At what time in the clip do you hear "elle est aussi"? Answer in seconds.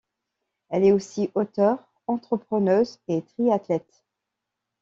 0.69-1.29